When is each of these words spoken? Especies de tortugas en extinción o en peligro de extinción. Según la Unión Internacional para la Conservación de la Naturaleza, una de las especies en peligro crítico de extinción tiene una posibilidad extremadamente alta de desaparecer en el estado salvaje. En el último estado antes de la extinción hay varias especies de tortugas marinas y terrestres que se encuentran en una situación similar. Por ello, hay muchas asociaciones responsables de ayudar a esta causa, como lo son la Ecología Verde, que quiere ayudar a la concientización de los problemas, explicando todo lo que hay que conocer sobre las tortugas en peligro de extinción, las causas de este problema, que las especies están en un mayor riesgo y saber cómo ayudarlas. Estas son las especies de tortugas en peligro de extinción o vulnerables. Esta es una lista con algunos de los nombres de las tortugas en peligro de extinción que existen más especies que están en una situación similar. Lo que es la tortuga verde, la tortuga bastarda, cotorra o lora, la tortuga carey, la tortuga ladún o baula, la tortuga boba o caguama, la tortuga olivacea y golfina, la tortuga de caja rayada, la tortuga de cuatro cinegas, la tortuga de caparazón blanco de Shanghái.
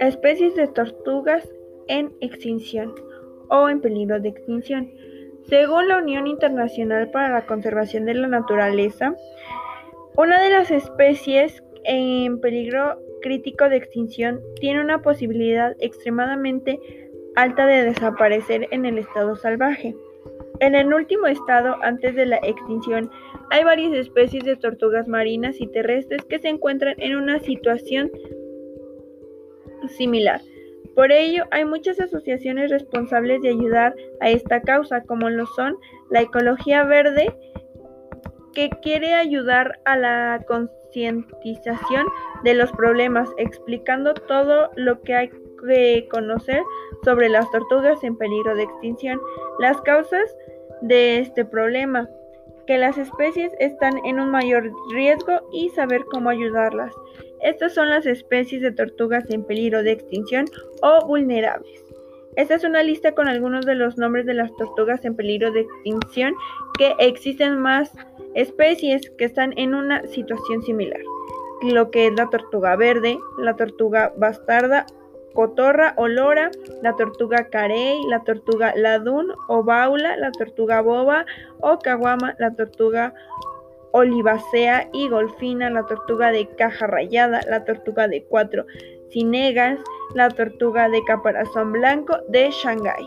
Especies 0.00 0.54
de 0.54 0.66
tortugas 0.68 1.48
en 1.88 2.12
extinción 2.20 2.94
o 3.48 3.68
en 3.68 3.80
peligro 3.80 4.20
de 4.20 4.28
extinción. 4.28 4.90
Según 5.48 5.88
la 5.88 5.98
Unión 5.98 6.26
Internacional 6.26 7.10
para 7.10 7.30
la 7.30 7.46
Conservación 7.46 8.04
de 8.04 8.14
la 8.14 8.28
Naturaleza, 8.28 9.14
una 10.16 10.42
de 10.42 10.50
las 10.50 10.70
especies 10.70 11.62
en 11.84 12.40
peligro 12.40 12.98
crítico 13.22 13.68
de 13.68 13.76
extinción 13.76 14.40
tiene 14.60 14.80
una 14.80 15.02
posibilidad 15.02 15.76
extremadamente 15.80 16.78
alta 17.34 17.66
de 17.66 17.84
desaparecer 17.84 18.68
en 18.70 18.84
el 18.84 18.98
estado 18.98 19.36
salvaje. 19.36 19.94
En 20.60 20.74
el 20.74 20.92
último 20.92 21.26
estado 21.26 21.76
antes 21.82 22.14
de 22.14 22.26
la 22.26 22.36
extinción 22.36 23.10
hay 23.50 23.64
varias 23.64 23.92
especies 23.92 24.44
de 24.44 24.56
tortugas 24.56 25.08
marinas 25.08 25.60
y 25.60 25.66
terrestres 25.66 26.24
que 26.24 26.38
se 26.38 26.48
encuentran 26.48 26.94
en 26.98 27.16
una 27.16 27.40
situación 27.40 28.10
similar. 29.88 30.40
Por 30.94 31.10
ello, 31.10 31.44
hay 31.50 31.64
muchas 31.64 31.98
asociaciones 31.98 32.70
responsables 32.70 33.42
de 33.42 33.48
ayudar 33.48 33.94
a 34.20 34.30
esta 34.30 34.62
causa, 34.62 35.02
como 35.02 35.28
lo 35.28 35.44
son 35.46 35.76
la 36.08 36.22
Ecología 36.22 36.84
Verde, 36.84 37.34
que 38.52 38.70
quiere 38.80 39.14
ayudar 39.14 39.80
a 39.84 39.96
la 39.96 40.44
concientización 40.46 42.06
de 42.44 42.54
los 42.54 42.70
problemas, 42.72 43.28
explicando 43.38 44.14
todo 44.14 44.70
lo 44.76 45.02
que 45.02 45.14
hay 45.14 45.30
que 45.66 46.08
conocer 46.10 46.62
sobre 47.04 47.28
las 47.28 47.50
tortugas 47.50 48.04
en 48.04 48.16
peligro 48.16 48.54
de 48.54 48.62
extinción, 48.62 49.20
las 49.58 49.80
causas 49.82 50.36
de 50.88 51.18
este 51.18 51.44
problema, 51.44 52.08
que 52.66 52.78
las 52.78 52.96
especies 52.98 53.52
están 53.58 53.94
en 54.04 54.20
un 54.20 54.30
mayor 54.30 54.70
riesgo 54.92 55.40
y 55.52 55.68
saber 55.70 56.04
cómo 56.10 56.30
ayudarlas. 56.30 56.92
Estas 57.40 57.74
son 57.74 57.90
las 57.90 58.06
especies 58.06 58.62
de 58.62 58.72
tortugas 58.72 59.24
en 59.30 59.44
peligro 59.44 59.82
de 59.82 59.92
extinción 59.92 60.46
o 60.82 61.06
vulnerables. 61.06 61.84
Esta 62.36 62.54
es 62.54 62.64
una 62.64 62.82
lista 62.82 63.12
con 63.12 63.28
algunos 63.28 63.64
de 63.64 63.74
los 63.74 63.96
nombres 63.96 64.26
de 64.26 64.34
las 64.34 64.54
tortugas 64.56 65.04
en 65.04 65.14
peligro 65.14 65.52
de 65.52 65.60
extinción 65.60 66.34
que 66.78 66.94
existen 66.98 67.58
más 67.58 67.92
especies 68.34 69.08
que 69.10 69.24
están 69.26 69.52
en 69.56 69.74
una 69.74 70.06
situación 70.06 70.62
similar. 70.62 71.00
Lo 71.62 71.90
que 71.90 72.08
es 72.08 72.14
la 72.14 72.28
tortuga 72.28 72.76
verde, 72.76 73.18
la 73.38 73.54
tortuga 73.56 74.12
bastarda, 74.16 74.86
cotorra 75.34 75.94
o 75.96 76.08
lora, 76.08 76.50
la 76.82 76.94
tortuga 76.96 77.48
carey, 77.50 78.00
la 78.08 78.20
tortuga 78.20 78.72
ladún 78.76 79.32
o 79.48 79.62
baula, 79.62 80.16
la 80.16 80.30
tortuga 80.30 80.80
boba 80.80 81.26
o 81.60 81.78
caguama, 81.78 82.34
la 82.38 82.54
tortuga 82.54 83.12
olivacea 83.92 84.88
y 84.92 85.08
golfina, 85.08 85.70
la 85.70 85.86
tortuga 85.86 86.32
de 86.32 86.48
caja 86.56 86.86
rayada, 86.86 87.40
la 87.48 87.64
tortuga 87.64 88.08
de 88.08 88.24
cuatro 88.24 88.66
cinegas, 89.10 89.78
la 90.14 90.30
tortuga 90.30 90.88
de 90.88 91.04
caparazón 91.04 91.72
blanco 91.72 92.16
de 92.28 92.50
Shanghái. 92.50 93.06